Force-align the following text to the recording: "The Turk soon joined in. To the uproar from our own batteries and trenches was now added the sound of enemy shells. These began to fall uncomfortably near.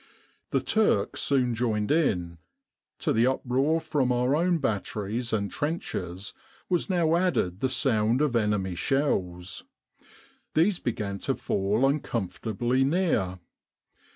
"The 0.49 0.61
Turk 0.61 1.15
soon 1.15 1.53
joined 1.53 1.91
in. 1.91 2.39
To 3.01 3.13
the 3.13 3.27
uproar 3.27 3.79
from 3.79 4.11
our 4.11 4.35
own 4.35 4.57
batteries 4.57 5.31
and 5.31 5.51
trenches 5.51 6.33
was 6.69 6.89
now 6.89 7.15
added 7.15 7.59
the 7.59 7.69
sound 7.69 8.19
of 8.19 8.35
enemy 8.35 8.73
shells. 8.73 9.63
These 10.55 10.79
began 10.79 11.19
to 11.19 11.35
fall 11.35 11.87
uncomfortably 11.87 12.83
near. 12.83 13.37